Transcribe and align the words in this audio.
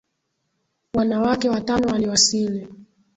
Wanawake 0.93 1.49
watano 1.49 1.87
waliwasili. 1.91 2.67